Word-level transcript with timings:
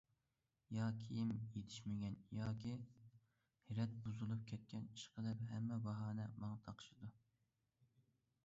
يا 0.75 0.85
كىيىم 1.01 1.33
يېتىشمىگەن، 1.57 2.15
ياكى 2.37 2.71
رەت 3.81 3.93
بۇزۇلۇپ 4.07 4.49
كەتكەن، 4.53 4.89
ئىشقىلىپ 4.95 5.45
ھەممە 5.51 5.81
باھانە 5.89 6.27
ماڭا 6.41 6.61
تاقىشىدۇ! 6.71 7.11